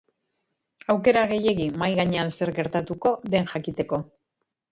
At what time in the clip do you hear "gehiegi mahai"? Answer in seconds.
1.33-1.91